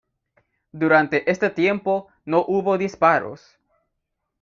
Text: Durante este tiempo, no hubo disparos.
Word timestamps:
Durante 0.71 1.29
este 1.29 1.51
tiempo, 1.51 2.07
no 2.25 2.43
hubo 2.47 2.75
disparos. 2.79 3.59